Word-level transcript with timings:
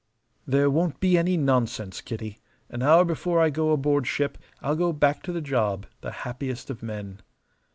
"There 0.47 0.67
won't 0.71 0.99
be 0.99 1.15
any 1.15 1.37
nonsense, 1.37 2.01
Kitty. 2.01 2.39
An 2.71 2.81
hour 2.81 3.05
before 3.05 3.39
I 3.39 3.51
go 3.51 3.69
aboard 3.69 4.05
my 4.05 4.07
ship. 4.07 4.39
I'll 4.59 4.75
go 4.75 4.91
back 4.91 5.21
to 5.21 5.31
the 5.31 5.41
job 5.41 5.85
the 6.01 6.09
happiest 6.25 6.71
of 6.71 6.81
men. 6.81 7.19